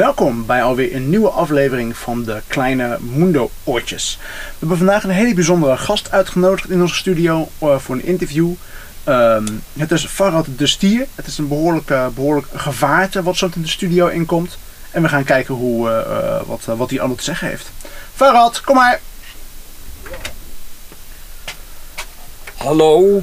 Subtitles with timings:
[0.00, 4.18] Welkom bij alweer een nieuwe aflevering van de Kleine Mundo Oortjes.
[4.20, 8.52] We hebben vandaag een hele bijzondere gast uitgenodigd in onze studio eh, voor een interview.
[9.10, 9.46] Ehm,
[9.78, 11.06] het is Farad de Stier.
[11.14, 14.58] Het is een behoorlijk, eh, behoorlijk gevaarte wat zo in de studio inkomt.
[14.90, 17.70] En we gaan kijken hoe, eh, eh, wat, wat hij allemaal te zeggen heeft.
[18.14, 19.00] Farad, kom maar!
[22.56, 23.22] Hallo.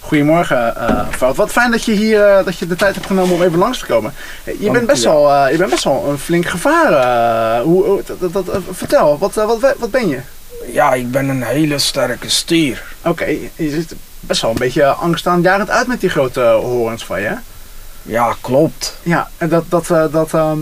[0.00, 1.36] Goedemorgen, eh Farad.
[1.36, 3.86] Wat fijn dat je hier dat je de tijd hebt genomen om even langs te
[3.86, 4.12] komen.
[4.44, 5.08] Je Dank bent best, je.
[5.08, 7.60] wel, je bent best wel een flink gevaar.
[7.62, 10.20] hoe, dat, dat, vertel, wat, wat, wat ben je?
[10.72, 12.82] Ja, ik ben een hele sterke stier.
[13.02, 13.24] Oké,
[13.54, 17.32] je ziet er best wel een beetje angstaanjarend uit met die grote horens van je.
[18.02, 18.96] Ja, klopt.
[19.02, 20.58] Ja, en dat, dat, eh, dat, ehm,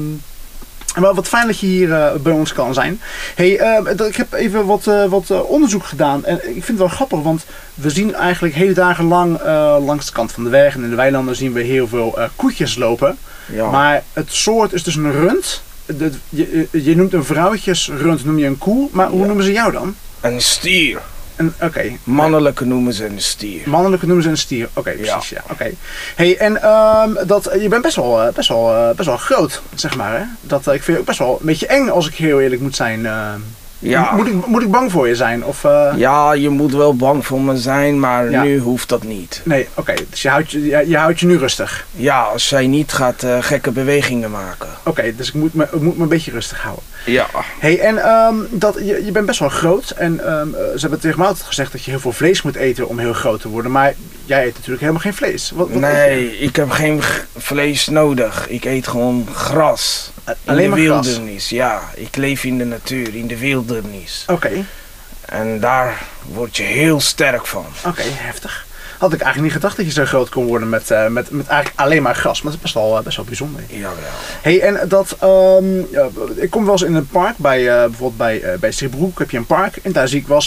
[1.01, 3.01] maar wat fijn dat je hier eh, bij ons kan zijn.
[3.35, 6.89] Hey, ehm, ik heb even wat, eh, wat onderzoek gedaan en ik vind het wel
[6.89, 9.43] grappig, want we zien eigenlijk hele dagen lang
[9.87, 12.77] langs de kant van de weg en in de weilanden zien we heel veel koetjes
[12.77, 13.19] lopen.
[13.53, 13.71] Ja.
[13.71, 15.63] Maar het soort is dus een rund.
[16.29, 19.27] Je, je noemt een vrouwtjesrund, noem je een koe, maar hoe Ja.
[19.27, 19.95] noemen ze jou dan?
[20.21, 21.01] Een stier.
[21.61, 23.69] Oké, Mannelijke noemen ze een stier.
[23.69, 24.69] Mannelijke noemen ze een stier.
[24.73, 25.29] Oké, precies.
[25.29, 25.43] Ja.
[25.51, 25.71] Oké.
[26.15, 29.63] Hey, en ehm, dat, je bent best wel, eh, best, wel, eh, best wel groot,
[29.75, 30.19] zeg maar.
[30.19, 30.25] Hè?
[30.41, 32.61] Dat, eh, ik vind je ook best wel een beetje eng, als ik heel eerlijk
[32.61, 33.07] moet zijn.
[33.79, 34.13] Ja.
[34.17, 35.45] Moet, ik, moet ik bang voor je zijn?
[35.45, 38.43] Of, eh, Ja, je moet wel bang voor me zijn, maar Ja.
[38.43, 39.41] nu hoeft dat niet.
[39.45, 39.95] Nee, oké.
[40.11, 41.87] Dus je houdt je, je, je houdt je nu rustig.
[41.97, 44.69] Ja, als zij niet gaat eh, gekke bewegingen maken.
[44.83, 46.85] Oké, dus ik moet, me, ik moet me een beetje rustig houden.
[47.05, 47.27] Ja.
[47.59, 49.91] Hey, en ehm, dat, je, je bent best wel groot.
[49.91, 52.57] En ehm, eh, ze hebben tegen mij altijd gezegd dat je heel veel vlees moet
[52.57, 53.71] eten om heel groot te worden.
[53.71, 53.95] Maar
[54.29, 55.51] jij eet natuurlijk helemaal geen vlees.
[55.55, 55.71] Wat?
[55.71, 57.03] Nee, ik heb geen
[57.37, 58.49] vlees nodig.
[58.49, 60.11] Ik eet gewoon gras.
[60.27, 61.07] In Alleen de maar gras?
[61.07, 61.83] wildernis, ja.
[61.95, 64.25] Ik leef in de natuur, in de wildernis.
[64.27, 64.65] Oké,
[65.25, 67.67] En daar word je heel sterk van.
[67.87, 68.67] oké, heftig.
[68.99, 71.47] Had ik eigenlijk niet gedacht dat je zo groot kon worden met, eh, met, met
[71.47, 72.43] eigenlijk alleen maar gras.
[72.43, 73.63] Maar dat is best wel, eh, best wel bijzonder.
[73.69, 73.95] Jawel.
[74.43, 75.79] Hey, en dat, ehm,
[76.35, 78.73] ik kom wel eens in een park, bij, eh, bijvoorbeeld bij, bij
[79.15, 79.77] heb je een park.
[79.77, 80.43] En daar zie ik wel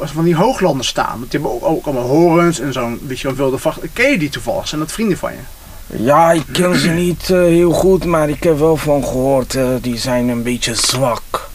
[0.00, 1.18] van die hooglanders staan.
[1.18, 3.80] Want die hebben ook, ook allemaal horens en zo'n beetje een wilde vacht.
[3.92, 4.68] Ken je die toevallig?
[4.68, 5.38] Zijn dat vrienden van je?
[5.86, 9.98] Ja, ik ken ze niet heel goed, maar ik heb wel van gehoord, eh, die
[9.98, 11.45] zijn een beetje zwak.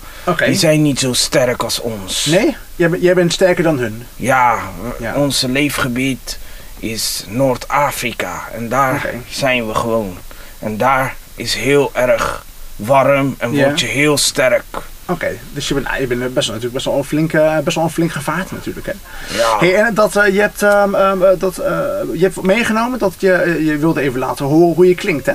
[0.45, 2.25] Die zijn niet zo sterk als ons.
[2.25, 2.55] Nee?
[2.75, 4.03] Jij, bent- jij bent sterker dan hun?
[4.15, 4.59] Ja,
[4.99, 5.15] Ja.
[5.15, 6.39] onze leefgebied
[6.79, 10.17] is Noord-Afrika en daar zijn we gewoon.
[10.59, 12.45] En daar is heel erg
[12.75, 14.63] warm en word je heel sterk.
[15.05, 17.31] Oké, dus je bent, je bent best, wel, natuurlijk best wel een flink,
[17.63, 18.85] best wel een flink gevaarte natuurlijk.
[18.85, 18.93] Hè?
[19.37, 21.71] Ja, Hey, en dat, eh, je, hebt, ehm, ehm, eh, dat, eh,
[22.13, 25.33] je hebt meegenomen dat je, je wilde even laten horen hoe je klinkt, hè?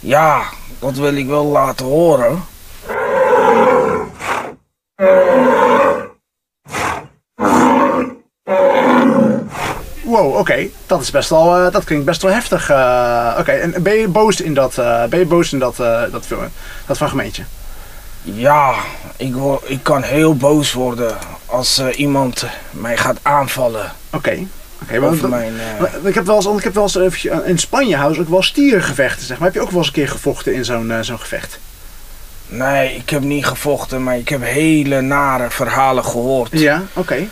[0.00, 0.42] ja,
[0.78, 2.44] dat wil ik wel laten horen.
[10.04, 10.66] Wow, oké.
[10.86, 12.70] Dat is best wel, eh, dat klinkt best wel heftig.
[12.70, 15.76] eh, oké, en ben je boos in dat, eh, ben je boos in dat,
[16.10, 16.48] dat, film,
[16.86, 17.44] dat fragmentje?
[18.22, 18.74] Ja,
[19.16, 21.16] ik, word, ik kan heel boos worden
[21.46, 24.46] als iemand mij gaat aanvallen Oké.
[24.82, 25.54] Oké, want mijn...
[26.02, 29.38] ik heb wel eens, ik heb wel eens in Spanje houden ook wel stierengevechten, zeg
[29.38, 29.46] maar.
[29.46, 31.58] Heb je ook wel eens een keer gevochten in zo'n zo'n gevecht?
[32.48, 36.48] Nee, ik heb niet gevochten, maar ik heb hele nare verhalen gehoord.
[36.60, 37.28] Ja, oké.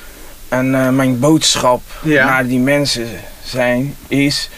[0.48, 2.24] En eh, mijn boodschap Ja.
[2.24, 3.06] naar die mensen
[3.44, 4.50] zijn, is...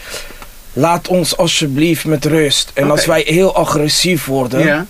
[0.77, 2.71] Laat ons alsjeblieft met rust.
[2.73, 4.85] En als wij heel agressief worden, Ja.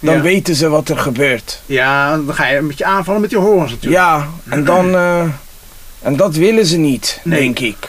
[0.00, 0.20] dan ja.
[0.20, 1.60] weten ze wat er gebeurt.
[1.66, 4.02] Ja, dan ga je een beetje aanvallen met die horens natuurlijk.
[4.02, 4.94] Ja, en dan...
[4.94, 5.22] eh,
[6.02, 7.38] en dat willen ze niet, Nee.
[7.40, 7.88] denk ik.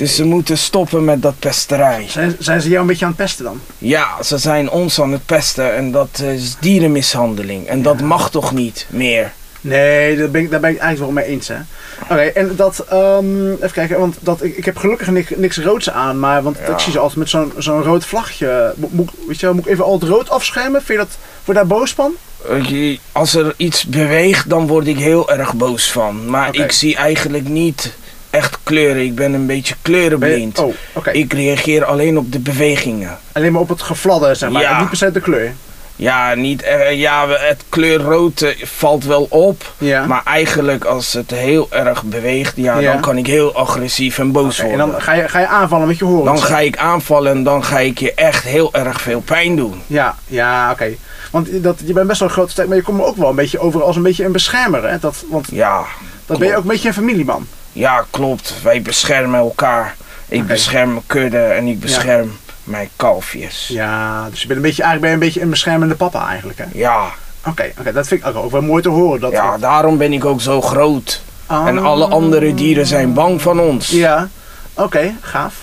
[0.00, 2.06] Dus ze moeten stoppen met dat pesterij.
[2.08, 3.60] Zijn, zijn ze jou een beetje aan het pesten dan?
[3.78, 7.66] Ja, ze zijn ons aan het pesten en dat is dierenmishandeling.
[7.66, 9.32] En dat mag toch niet meer?
[9.60, 11.56] Nee, daar ben ik, daar ben ik eigenlijk wel mee eens, hè.
[12.02, 15.90] Oké, en dat, ehm, even kijken, want dat, ik, ik heb gelukkig niks, niks roods
[15.90, 16.72] aan, maar, want Ja.
[16.72, 18.74] ik zie ze altijd met zo'n zo'n rood vlagje.
[18.76, 20.82] Mo- Moet, ik- weet je, moet ik even al het rood afschermen?
[20.82, 22.12] Vind je dat, voor daar boos van?
[22.48, 26.30] Eh, Als er iets beweegt, dan word ik heel erg boos van.
[26.30, 27.92] Maar ik zie eigenlijk niet
[28.30, 29.02] echt kleuren.
[29.04, 30.58] Ik ben een beetje je- kleurenblind.
[30.58, 30.74] Oh.
[31.12, 33.18] Ik reageer alleen op de bewegingen.
[33.32, 34.72] Alleen maar op het gefladder, zeg maar, Ja.
[34.72, 35.52] en niet per se de kleur.
[35.96, 39.72] Ja, niet, eh, ja we- het kleur rood eh, valt wel op.
[39.78, 40.06] Ja.
[40.06, 42.92] Maar eigenlijk als het heel erg beweegt, ja, Ja.
[42.92, 44.90] dan kan ik heel agressief en boos Oké, en worden.
[44.92, 46.40] dan ga je, ga je aanvallen met je horens.
[46.40, 49.82] Dan ga ik aanvallen en dan ga ik je echt heel erg veel pijn doen.
[49.86, 50.88] Ja, ja, oké.
[51.30, 53.28] Want dat, je bent best wel een grote sterk, maar je komt me ook wel
[53.30, 54.98] een beetje over als een beetje een beschermer, hè?
[54.98, 55.84] Dat, want Ja,
[56.26, 57.46] dan ben je ook een beetje een familieman.
[57.72, 58.54] Ja klopt.
[58.62, 59.96] Wij beschermen elkaar.
[60.28, 63.68] Ik bescherm mijn kudde en ik bescherm mijn kalfjes.
[63.68, 66.58] Ja, dus je bent een beetje, eigenlijk ben je een beetje een beschermende papa eigenlijk,
[66.58, 66.64] hè?
[66.72, 67.06] Ja,
[67.46, 69.20] Oké, oké, dat vind ik ook, wel mooi te horen.
[69.20, 71.22] Dat ja, daarom ben ik ook zo groot.
[71.46, 71.66] Ah.
[71.66, 73.88] En alle andere dieren zijn bang van ons.
[73.90, 74.28] Ja,
[74.74, 75.54] oké, gaaf.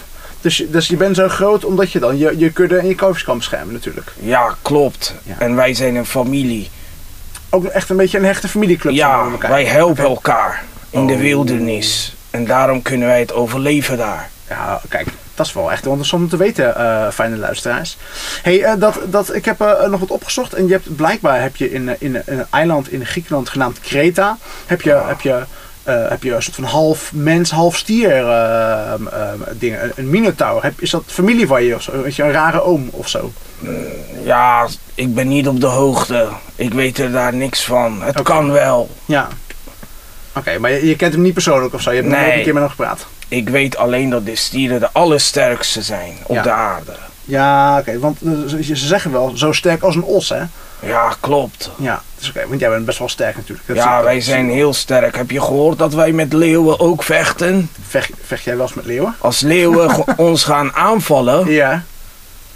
[0.41, 2.95] Dus, je- dus je bent zo groot omdat je dan je, je kudde en je
[2.95, 4.13] kalfjes kan beschermen natuurlijk.
[4.19, 5.15] Ja, klopt.
[5.23, 5.35] Ja.
[5.39, 6.69] En wij zijn een familie.
[7.49, 8.93] Ook echt een beetje een hechte familieclub.
[8.93, 9.49] Ja, elkaar.
[9.49, 12.15] wij helpen elkaar in de wildernis.
[12.29, 14.29] En daarom kunnen wij het overleven daar.
[14.49, 17.97] Ja, kijk, dat is wel echt interessant om te weten, eh, fijne luisteraars.
[18.41, 21.55] hey, eh, dat, dat, ik heb eh, nog wat opgezocht en je hebt blijkbaar heb
[21.55, 25.43] je in, in, in een eiland in Griekenland genaamd Kreta, heb je, heb je,
[25.83, 28.11] heb je een soort van half mens, half stier
[29.53, 30.63] dingen, een, een minotaur.
[30.63, 32.01] Heb, is dat familie van je of zo?
[32.01, 33.31] Weet je, een rare oom of zo?
[34.23, 36.27] Ja, ik ben niet op de hoogte.
[36.55, 38.01] Ik weet er daar niks van.
[38.01, 38.89] Het kan wel.
[39.05, 39.27] Ja.
[40.37, 41.89] Oké, maar je, je kent hem niet persoonlijk of zo?
[41.89, 42.25] Je hebt nog Nee.
[42.27, 43.05] nooit een keer met hem gepraat?
[43.27, 46.41] Ik weet alleen dat de stieren de allersterkste zijn op Ja.
[46.41, 46.91] de aarde.
[47.25, 50.41] Ja, oké, want eh, ze, ze zeggen wel zo sterk als een os, hè?
[50.79, 51.71] Ja, klopt.
[51.77, 53.67] Ja, dat is oké, want jij bent best wel sterk natuurlijk.
[53.67, 55.15] Dat Ja, wij zijn heel sterk.
[55.15, 57.69] Heb je gehoord dat wij met leeuwen ook vechten?
[57.87, 59.15] Vecht, vecht jij wel eens met leeuwen?
[59.19, 61.83] Als leeuwen ons gaan aanvallen, Ja.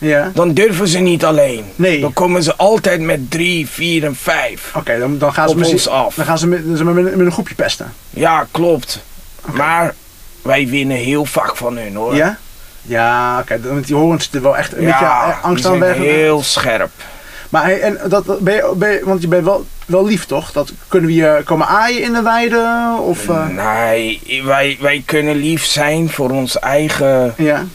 [0.01, 0.31] Ja.
[0.33, 1.65] dan durven ze niet alleen.
[1.75, 1.99] Nee.
[2.01, 4.71] Dan komen ze altijd met drie, vier en vijf.
[4.75, 6.15] Oké, dan, dan gaan ze Op ons af.
[6.15, 7.93] Dan gaan ze met, met, met een groepje pesten.
[8.09, 9.03] Ja, klopt.
[9.51, 9.93] Maar
[10.41, 12.15] wij winnen heel vaak van hun hoor.
[12.15, 12.37] Ja?
[12.81, 15.95] Ja, oké, want die horens zitten wel echt een beetje ja eh, angst aan weg.
[15.95, 16.89] heel scherp.
[17.49, 20.25] Maar hey, en dat, dat- ben je, ben je- want je bent wel, wel lief
[20.25, 20.51] toch?
[20.51, 22.89] Dat, kunnen we je komen aaien in de weide?
[22.99, 27.33] Of, eh, Nee, wij, wij kunnen lief zijn voor ons eigen.
[27.37, 27.65] ja?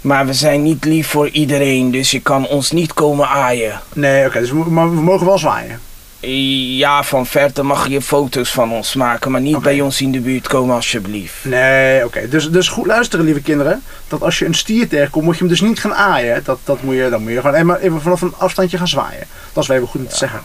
[0.00, 1.90] Maar we zijn niet lief voor iedereen.
[1.90, 3.80] Dus je kan ons niet komen aaien.
[3.92, 5.80] Nee, oké, dus we, maar we mogen wel zwaaien.
[6.20, 9.30] Ja, van verte mag je foto's van ons maken.
[9.30, 11.44] Maar niet bij ons in de buurt komen alsjeblieft.
[11.44, 12.28] Nee, oké.
[12.28, 13.82] Dus, dus goed luisteren, lieve kinderen.
[14.08, 16.40] Dat als je een stier tegenkomt, moet je hem dus niet gaan aaien.
[16.44, 19.26] Dat, dat moet je, dan moet je gewoon even, even vanaf een afstandje gaan zwaaien.
[19.52, 20.40] Dat is wel even goed om te zeggen.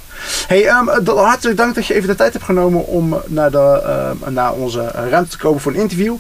[0.48, 3.82] hey, ehm, dat- hartelijk dank dat je even de tijd hebt genomen om naar, de,
[3.86, 6.16] ehm, naar onze ruimte te komen voor een interview.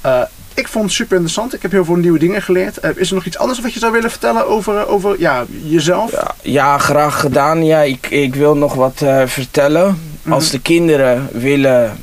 [0.00, 0.20] Eh,
[0.56, 1.54] ik vond het super interessant.
[1.54, 2.78] Ik heb heel veel nieuwe dingen geleerd.
[2.78, 6.10] Eh, is er nog iets anders wat je zou willen vertellen over, over ja, jezelf?
[6.10, 7.64] Ja, ja, graag gedaan.
[7.64, 10.00] Ja, ik, ik wil nog wat eh, vertellen.
[10.22, 10.32] Mhm.
[10.32, 11.96] Als de kinderen willen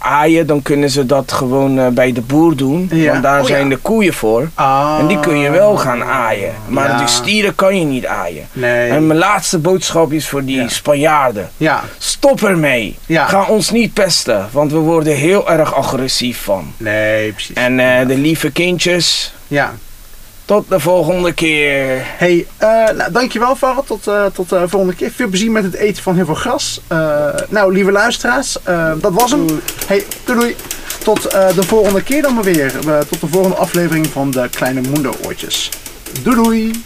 [0.00, 2.88] aaien, dan kunnen ze dat gewoon eh, bij de boer doen.
[2.92, 3.10] Ja.
[3.10, 3.68] Want daar Oh, zijn ja.
[3.68, 4.48] de koeien voor.
[4.54, 6.52] Ah, En die kun je wel gaan aaien.
[6.68, 6.98] Maar Ja.
[6.98, 8.46] de stieren kan je niet aaien.
[8.52, 8.88] Nee.
[8.90, 10.68] En mijn laatste boodschap is voor die Ja.
[10.68, 11.50] Spanjaarden.
[11.56, 12.96] Ja, Stop ermee.
[13.08, 16.72] Ga ons niet pesten, want we worden heel erg agressief van.
[16.76, 17.54] nee, precies.
[17.56, 19.72] En eh, de lieve kindjes, Ja.
[20.50, 22.02] Tot de volgende keer.
[22.02, 23.86] Hey, eh, nou, dankjewel Farad.
[23.86, 25.10] Tot, eh tot de volgende keer.
[25.10, 26.80] Veel plezier met het eten van heel veel gras.
[26.86, 29.46] Eh, nou, lieve luisteraars, eh, dat was hem.
[29.86, 30.56] Hey, doei doei.
[31.04, 32.72] Tot eh, de volgende keer dan maar weer.
[32.88, 35.70] Eh, tot de volgende aflevering van de Kleine Mundo Oortjes.
[36.22, 36.82] Doei doei.